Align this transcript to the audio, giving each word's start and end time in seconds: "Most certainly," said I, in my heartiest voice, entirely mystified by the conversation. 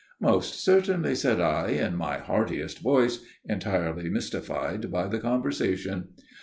"Most 0.19 0.63
certainly," 0.65 1.13
said 1.13 1.39
I, 1.39 1.67
in 1.67 1.95
my 1.95 2.17
heartiest 2.17 2.79
voice, 2.79 3.19
entirely 3.45 4.09
mystified 4.09 4.89
by 4.89 5.07
the 5.07 5.19
conversation. 5.19 6.07